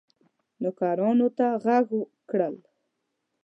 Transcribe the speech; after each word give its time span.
نوکرانو 0.61 1.27
ته 1.37 1.47
ږغ 1.63 1.87
کړل. 2.29 2.55